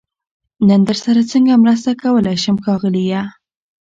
نن 0.67 0.81
درسره 0.87 1.21
سنګه 1.31 1.55
مرسته 1.63 1.91
کولای 2.01 2.37
شم 2.43 2.57
ښاغليه🤗 2.63 3.25